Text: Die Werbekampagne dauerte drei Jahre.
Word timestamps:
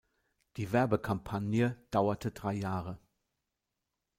Die 0.57 0.71
Werbekampagne 0.71 1.77
dauerte 1.91 2.31
drei 2.31 2.53
Jahre. 2.53 2.97